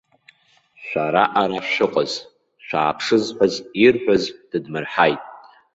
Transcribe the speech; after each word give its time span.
Шәара 0.85 1.23
ара 1.41 1.57
шәыҟаз, 1.71 2.11
шәааԥшы 2.65 3.17
зҳәаз 3.25 3.55
ирҳәаз 3.83 4.23
дыдмырҳаит. 4.49 5.21